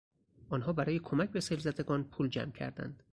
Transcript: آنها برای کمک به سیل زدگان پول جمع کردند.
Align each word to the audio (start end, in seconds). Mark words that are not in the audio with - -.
آنها 0.49 0.73
برای 0.73 0.99
کمک 0.99 1.29
به 1.29 1.39
سیل 1.39 1.59
زدگان 1.59 2.03
پول 2.03 2.27
جمع 2.27 2.51
کردند. 2.51 3.03